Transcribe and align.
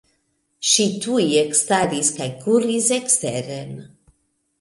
Ŝi 0.69 0.85
tuj 1.03 1.25
ekstaris 1.41 2.09
kaj 2.15 2.27
kuris 2.45 2.89
eksteren. 2.97 3.77